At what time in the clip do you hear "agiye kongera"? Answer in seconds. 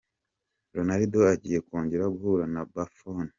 1.33-2.05